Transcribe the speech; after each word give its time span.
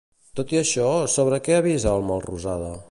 Tot 0.39 0.53
i 0.55 0.59
això, 0.61 0.87
sobre 1.17 1.41
què 1.49 1.57
avisa 1.61 1.97
el 1.99 2.11
Melrosada? 2.11 2.77